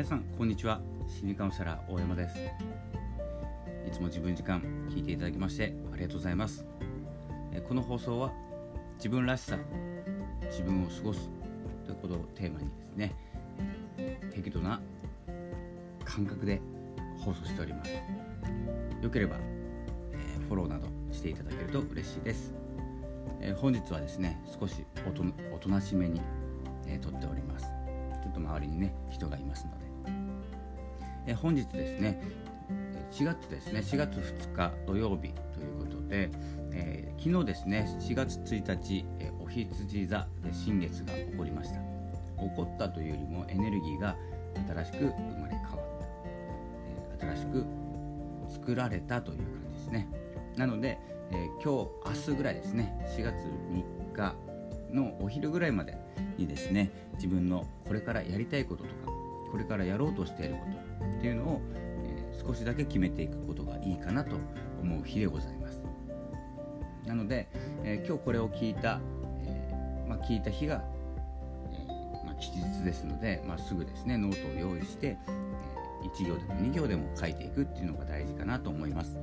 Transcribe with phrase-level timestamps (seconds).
[0.00, 0.80] 皆さんこんにちは。
[1.06, 2.34] 心理カウンセラー大山です。
[3.86, 6.64] いつも自分時間聞いていただきましてありがとうございます。
[7.68, 8.32] この放送は
[8.96, 9.58] 自分らしさ
[10.44, 11.28] 自分を過ごす
[11.84, 13.14] ということをテーマにですね
[14.32, 14.80] 適度な
[16.06, 16.62] 感覚で
[17.22, 17.92] 放送しております。
[19.02, 19.36] よければ、
[20.14, 22.54] えフォローなどしていただけると嬉しいです、
[23.42, 25.22] え本日はですね少しおと
[25.54, 26.22] おとなしめに、
[26.86, 27.66] え撮っております。
[28.22, 29.89] ちょっと周りにね人がいますので、
[31.26, 32.20] え本日ですね
[33.12, 36.30] 4月ですね4月2日土曜日ということで、
[36.72, 41.80] えー、昨日ですね4月1日、えー、お羊座で新月が起こりました。
[42.40, 44.16] 起こったというよりもエネルギーが
[44.66, 45.04] 新しく生
[45.40, 46.06] まれ変わった、
[47.20, 47.66] えー、新しく
[48.48, 50.08] 作られたという感じですね。
[50.56, 50.98] なので、
[51.30, 51.84] えー、今
[52.14, 54.34] 日明日ぐらいですね4月3日
[54.92, 55.96] のお昼ぐらいまで
[56.36, 59.19] にですね自分のこれからやりたいこととか
[59.50, 60.60] これからやろうとしているこ
[61.00, 64.36] とっていうのを、えー、少しだけ決めていくことがいいかなと
[64.82, 65.80] 思う日でございます。
[67.06, 67.48] なので、
[67.82, 69.00] えー、今日これを聞いた、
[69.44, 70.84] えー、まあ、聞いた日が、
[71.72, 71.86] え
[72.24, 75.50] まあ、吉日ですので、まあ、すぐですねノートを用意して、え
[76.02, 79.16] 1行でも2行でも書いていくっていうのが大事かなと思います。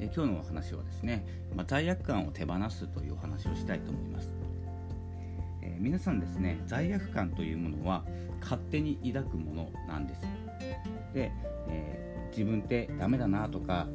[0.00, 4.32] え今日のお話はですね、まあ、罪悪感を手放すというお話をしたいと思います、
[5.82, 8.04] 皆さんですね罪悪感というものは
[8.40, 10.20] 勝手に抱くものなんです。
[11.12, 11.32] で、
[11.68, 13.88] えー、自分ってダメだなとか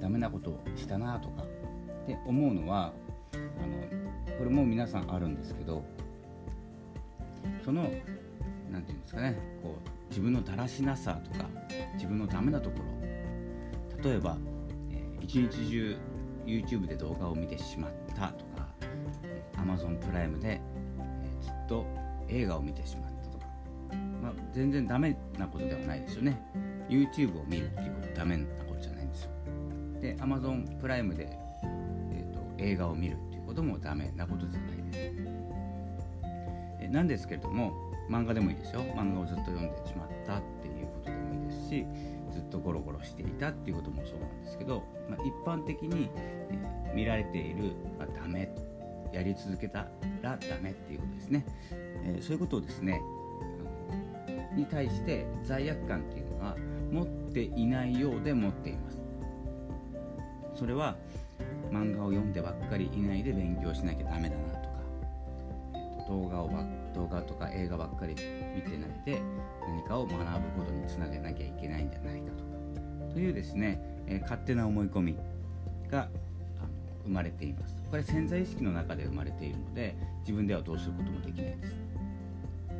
[0.00, 1.46] ダメなことをしたなとかっ
[2.06, 2.92] て思うのは
[3.34, 5.84] あのこれも皆さんあるんですけど
[7.64, 7.82] その
[8.70, 11.48] 何て言うんですかねこう自分のだらしなさとか
[11.94, 14.10] 自分のダメなところ。
[14.10, 14.36] 例えば
[15.20, 15.96] 一日中
[16.46, 18.68] YouTube で動画を見てしまったとか
[19.56, 20.60] Amazon プライムで、
[21.72, 21.86] と
[22.28, 23.46] 映画を見てしまったとか、
[24.22, 26.38] まあ、全然ダメなことではないですよね。
[26.88, 29.30] YouTube を見るっていうことダメなことじゃないんですよ。
[30.00, 31.28] で Amazon プライムで、
[32.12, 34.98] えーと、映画を見るっていうこともダメなことじゃないです。
[36.80, 37.72] えなんですけれども
[38.10, 38.82] 漫画でもいいですよ。
[38.94, 41.86] 漫画をずっと読んでしまったっていうことでもいいですし
[42.32, 48.54] ずっとゴロゴロしていたっていうこともそうなんですけど、まあ、一般的に、えー、見られている、まあ、ダメ
[49.12, 49.86] やり続けた
[50.22, 51.46] らダメっていうことですね、
[52.04, 53.00] えー、そういうことをですね
[54.54, 56.56] に対して罪悪感っていうのは
[56.90, 58.98] 持っていないようで持っています。
[60.54, 60.96] それは
[61.70, 64.74] 漫画を読んでばっかりいないで勉強しなきゃダメだなとか、
[65.74, 66.50] えー、と動画を
[66.94, 68.16] 動画とか映画ばっかり見
[68.62, 69.22] てないで
[69.66, 70.24] 何かを学ぶ
[70.58, 73.12] ことにつなげなきゃいけないんじゃないかとか。
[73.14, 75.16] というですね、えー、勝手な思い込み
[75.90, 76.08] が
[77.04, 77.76] 生まれています。
[77.90, 81.92] これ潜在意識の中で生まれているので自分ではどうすることもできないです。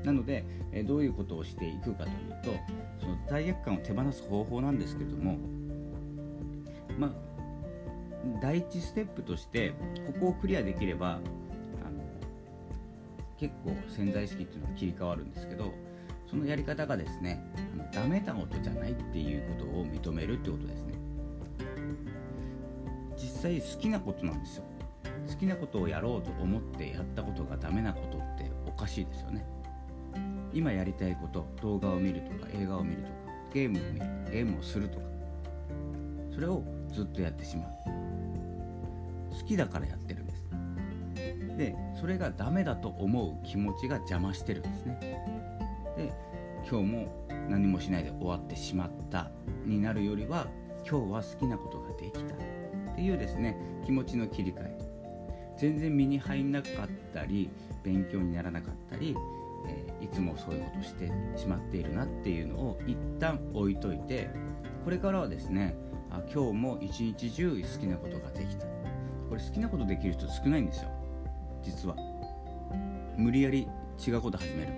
[0.05, 0.45] なので、
[0.85, 2.51] どういうことをしていくかというと
[3.01, 5.37] その罪悪感を手放す方法なんですけれども
[6.99, 7.11] まあ
[8.41, 9.75] 第一ステップとして
[10.07, 11.21] ここをクリアできればあの
[13.39, 15.73] 結構潜在意識っていうのは切り替わるんですけど
[16.31, 17.45] そのやり方がですね
[17.75, 20.92] あのダメなことじゃないっていうことを認めるってことですね。
[23.43, 24.65] 際好きなことなんですよ。
[25.29, 29.45] 好きなことをやろうと思ってやったことがダメなことっておかしいですよね。
[30.53, 33.15] 今やりたいこと動画を見るとか映画を見るとか
[33.53, 35.07] ゲームを見るゲームをするとか。
[36.35, 37.69] それをずっとやってしまう。
[39.41, 40.49] 好きだからやってるんです。
[41.57, 44.99] でそれがダメだと思う気持ちが邪魔してるんですね。
[45.97, 46.13] で
[46.69, 49.31] 今日も何もしないで終わってしまった
[49.67, 50.47] になるよりは
[50.89, 52.52] 今日は好きなことができた。
[52.93, 54.79] っていうですね気持ちの切り替え。
[55.59, 56.71] 全然身に入んなかっ
[57.15, 57.51] たり
[57.85, 59.15] 勉強にならなかったり、
[59.69, 64.31] えー、いつもそういうことしてしまっているなっていうのを一旦置いといて
[64.85, 65.77] これからはですね
[66.11, 68.67] あ今日も一日中好きなことができた。
[69.29, 70.91] これ好きなことできる人少ないんですよ。
[71.63, 71.97] 実は。
[73.17, 73.67] 無理やり
[74.05, 74.73] 違うこと始める。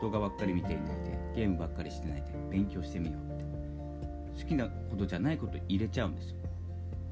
[0.00, 4.42] 動画ばっかり見ていないでゲームばっかりしてないで勉強してみようって。
[4.42, 6.36] 好きなことじゃないこと入れちゃうんですよ。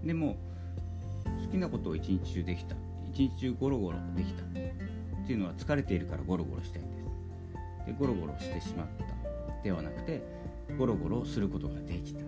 [0.07, 0.37] でも
[1.45, 2.77] 好きなことを一日中できた。
[3.13, 4.43] 一日中ゴロゴロできた。
[4.43, 4.47] っ
[5.27, 7.87] ていうのは疲れているからゴロゴロしたいんです。
[7.87, 9.05] でゴロゴロしてしまった。
[9.63, 10.23] ではなくて
[10.79, 12.21] ゴロゴロすることができた。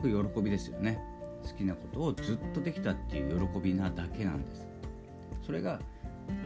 [0.00, 0.98] これ喜びですよね。
[1.42, 4.66] 好きなことをずっとできたっていう喜びなだけなんです。
[5.44, 5.80] それが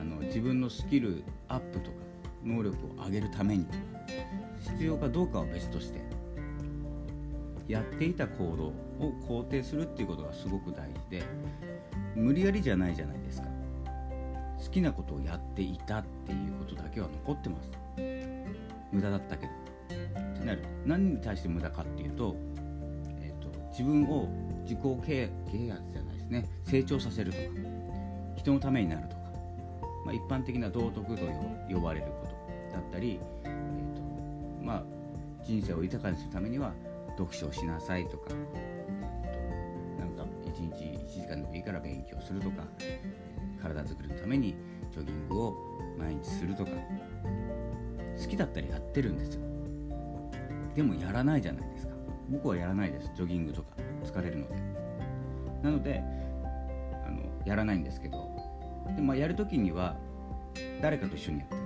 [0.01, 1.97] あの自分のスキルアップとか
[2.45, 3.67] 能力を上げるために
[4.61, 6.01] 必要かどうかは別として
[7.69, 8.65] やっていた行動
[9.05, 11.23] を肯定するっていうことがすごく大事で
[12.15, 13.49] 無理やりじゃないじゃないですか。
[14.65, 17.71] 好きなことをやっていたっていうことだけは残ってます。
[18.93, 19.53] 無駄だったけど。
[20.35, 20.63] ってなる。
[20.87, 22.37] 何に対して無駄かっていうと,、
[23.21, 24.29] えーと、自分を
[24.63, 26.45] 自己啓発じゃないですね。
[26.65, 27.45] 成長させるとか
[28.37, 29.23] 人のためになるとか、
[30.05, 31.23] まあ、一般的な道徳と
[31.71, 34.03] 呼ばれることだったり、えーと
[34.65, 34.85] まあ、
[35.45, 36.73] 人生を豊かにするためには
[37.19, 42.65] 読書をしなさいとか、えー、となんか1日1時間でもいいから勉強するとか
[43.63, 44.55] 体づくりのために
[44.91, 45.57] ジョギングを
[45.99, 46.71] 毎日するとか
[48.21, 49.41] 好きだったらやってるんですよ。
[50.75, 51.95] でもやらないじゃないですか。
[52.29, 53.11] 僕はやらないです。
[53.15, 53.69] ジョギングとか
[54.05, 54.85] 疲れるので。
[55.63, 56.03] なので
[57.07, 58.29] あのやらないんですけど
[58.95, 59.97] で、まあ、やる時には
[60.83, 61.57] 誰かと一緒にやった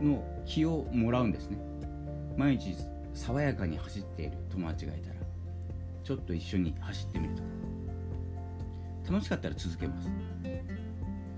[0.00, 1.58] りの気をもらうんですね。
[2.36, 2.74] 毎日
[3.14, 5.16] 爽やかに走っている友達がいたら
[6.02, 7.48] ちょっと一緒に走ってみるとか。
[9.12, 10.08] 楽しかったら続けます。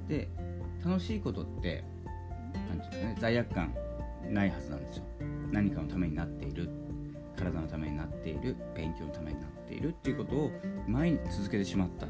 [0.09, 0.29] で
[0.85, 1.83] 楽しいことって
[2.53, 3.75] 何て言うんですかね罪悪感
[4.31, 5.05] ないはずなんですよ。
[5.51, 6.69] 何かのためになっている。
[7.37, 8.57] 体のためになっている。
[8.75, 9.89] 勉強のためになっている。
[9.89, 10.51] っていうことを
[10.87, 12.07] 毎日続けてしまった。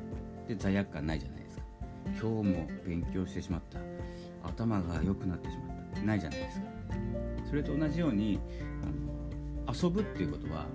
[0.47, 1.63] で罪悪感ないじゃないですか。
[2.21, 3.79] 今日も勉強してしまった。
[4.49, 6.03] 頭が良くなってしまった。
[6.03, 6.67] ないじゃないですか。
[7.49, 8.39] それと同じように
[8.83, 9.04] あの
[9.73, 10.67] 遊ぶっていうことは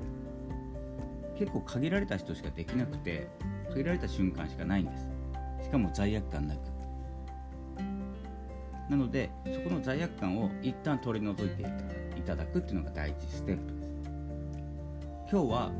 [1.38, 3.28] 結構限られた人しかできなくて
[3.70, 5.08] 限られた瞬間しかないんです。
[5.64, 6.60] しかも罪悪感なく。
[8.90, 11.62] なのでそこの罪悪感を一旦取り除いて
[12.18, 13.90] いただくっていうのが第一ステップです。
[15.32, 15.72] 今日は、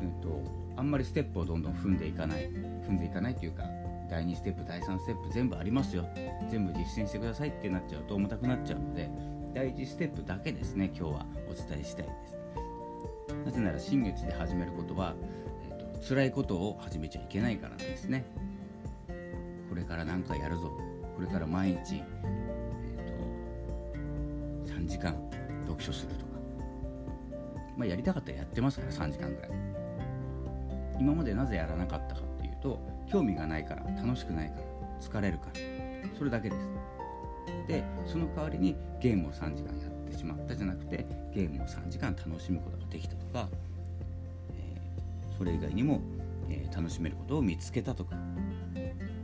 [0.00, 0.42] うんと、
[0.76, 2.48] あんまりステップをどんどん踏んでいかない。
[2.48, 3.64] 踏んでいかないっていうか
[4.08, 6.04] 第2ステップ第3ステップ全部ありますよ。
[6.50, 9.08] 全部実践してくださいってなっちゃうと重たくなっちゃうので
[9.54, 12.36] 第1ステップだけですね今日はお伝えしたいです。
[13.44, 15.14] なぜなら新月で始めることは、
[15.68, 18.24] えーと、辛いことを始めちゃいけないからなんですね。
[19.68, 20.70] これから何かやるぞ。
[21.16, 25.16] これから毎日、えーと、3時間
[25.66, 26.32] 読書するとか、
[27.76, 29.50] まあ、やりたかったらやってますから3時間ぐらい。
[31.00, 32.78] 今までなぜやらなかったかっていうと
[33.10, 34.62] 興味がないから楽しくないから
[35.00, 35.52] 疲れるから。
[36.16, 36.99] それだけです。
[37.66, 43.48] でその代わりにゲームを3時間やってしまったじゃなくてゲームを3時間楽しむことができたとか、
[44.54, 46.00] えー、それ以外にも、
[46.48, 48.16] えー、楽しめることを見つけたとか、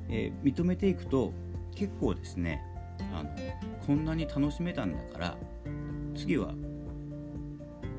[0.08, 1.32] えー、認めていくと
[1.74, 2.62] 結構ですね
[3.12, 3.30] あの
[3.86, 5.36] こんなに楽しめたんだから
[6.14, 6.54] 次は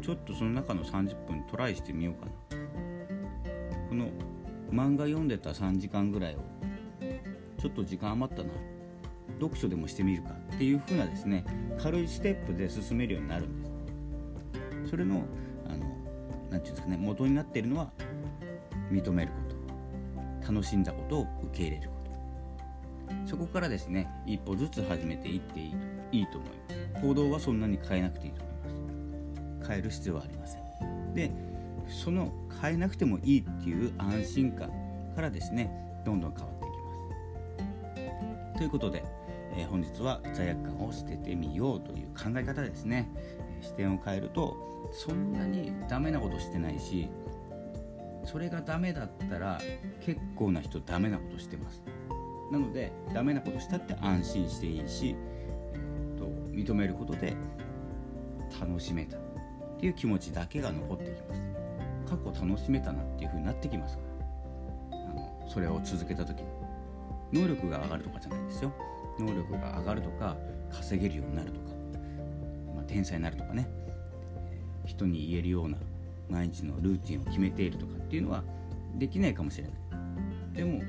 [0.02, 2.32] ちょっとその中の30分トライしてみようかな。
[3.90, 4.08] この
[4.72, 6.40] 漫画読んでた3時間ぐらいを
[7.60, 8.50] ちょっと時間余ったな。
[9.40, 11.46] 読書でもしてみるかっていう風なですね
[11.82, 13.66] 軽いステップで進めるようになるんで
[14.86, 14.90] す。
[14.92, 15.24] それの
[15.68, 15.88] あの何て
[16.50, 17.92] 言うんですかね元になっているのは
[18.92, 20.54] 認めること。
[20.54, 23.30] 楽しんだことを受け入れること。
[23.30, 25.76] そこからですね一歩ずつ始めていっていい
[26.20, 26.56] いいと思いま
[26.96, 27.02] す。
[27.02, 28.56] 行動はそんなに変えなくていいと思い
[29.60, 29.70] ます。
[29.70, 31.14] 変える必要はありません。
[31.14, 31.32] で
[31.90, 32.32] その
[32.62, 34.72] 変えなくてもいいっていう安心感
[35.16, 35.70] からですね
[36.06, 36.74] どんどん変わっていき
[37.64, 38.58] ます。
[38.58, 39.04] ということで、
[39.58, 44.56] えー、本日は罪悪感を捨ててみようという考え方ですね、え、視点を変えると
[44.94, 47.10] そんなにダメなことしてないし
[48.24, 49.60] それがダメだったら
[50.06, 51.82] 結構な人ダメなことしてます。
[52.52, 55.16] なのでダメなことしたって安心していいし、
[55.74, 57.36] えーと、認めることで
[58.60, 59.20] 楽しめたっ
[59.80, 61.42] ていう気持ちだけが残ってきます。
[62.10, 64.04] 過去楽しめたなっていう風になってきますか
[64.92, 64.98] ら。
[64.98, 66.48] あのそれを続けた時に。
[67.34, 68.74] 能力が上がるとかじゃないですよ。
[69.20, 70.38] 能力が上がるとか
[70.72, 71.72] 稼げるようになるとか、
[72.76, 73.70] まあ、天才になるとかね、
[74.86, 75.78] 人に言えるような
[76.30, 78.44] 毎日のルーティンを決めているとかっていうのは
[78.96, 79.74] できないかもしれない。
[80.54, 80.82] でも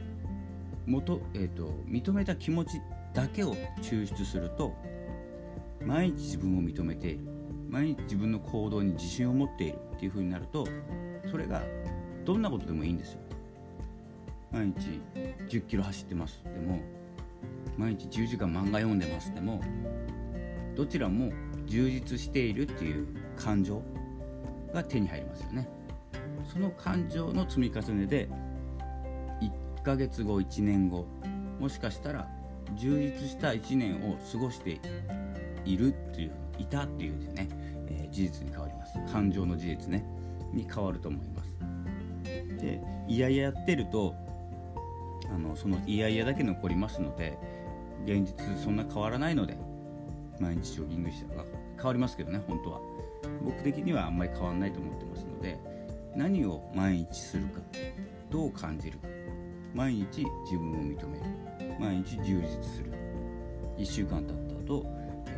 [0.86, 2.80] 元、えーと、認めた気持ち
[3.12, 4.74] だけを抽出すると
[5.84, 7.20] 毎日自分を認めている。
[7.68, 9.78] 毎日自分の行動に自信を持っている。
[9.98, 10.64] っていう風になると
[11.28, 11.60] それが
[12.24, 13.20] どんなことでもいいんですよ。
[14.52, 15.00] 毎日
[15.48, 16.40] 10キロ走ってます。
[16.44, 16.78] でも
[17.78, 19.32] 毎日10時間漫画読んでます。
[19.32, 19.60] でも
[20.74, 21.32] どちらも
[21.66, 23.06] 充実しているっていう
[23.36, 23.82] 感情
[24.74, 25.68] が手に入りますよね。
[26.52, 28.28] その感情の積み重ねで
[29.40, 31.06] 1ヶ月後1年後
[31.60, 32.28] もしかしたら
[32.74, 34.80] 充実した1年を過ごして
[35.64, 37.48] いるっていういたっていうね、
[37.88, 39.12] えー、事実に変わります。
[39.12, 40.04] 感情の事実ね。
[40.52, 41.48] に変わると思います。
[42.60, 44.14] でいやいややってると
[45.32, 47.38] あのそのいやいやだけ残りますので
[48.04, 49.56] 現実そんな変わらないので
[50.40, 51.44] 毎日ジョギングしたら
[51.76, 52.80] 変わりますけどね本当は。
[53.42, 55.58] 僕的にはあんまり変わらないと思ってますので
[56.14, 57.60] 何を毎日するか
[58.30, 59.08] どう感じるか
[59.74, 61.24] 毎日自分を認める
[61.78, 62.92] 毎日充実する。
[63.76, 64.84] 1週間経った後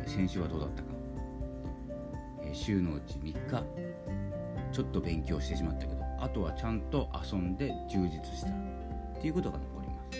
[0.07, 0.91] 先週はどうだったか。
[2.53, 3.63] 週のうち3日
[4.71, 10.19] ちょっと勉強してしまったけどあとはちゃんと遊んで充実したっていうことが残ります。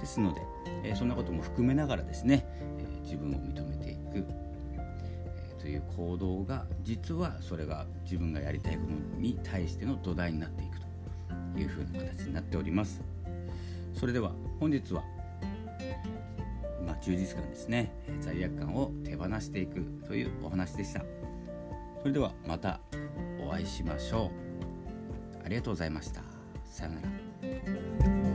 [0.00, 0.40] ですので、
[0.84, 2.46] えそんなことも含めながらですね、
[2.78, 4.24] え自分を認めていく、
[4.74, 10.78] えという行動が実はそれが自分がやりたいことに対しての土台になっていく
[11.54, 13.00] というふうな形になっております。
[13.94, 15.02] それでは本日は
[16.84, 17.92] まあ、充実感ですね。
[18.20, 21.02] 罪悪感を手放していくというお話でした。
[22.00, 22.80] それではまた
[23.40, 24.30] お会いしましょ
[25.42, 25.44] う。
[25.44, 26.22] ありがとうございました。
[26.64, 28.31] さようなら。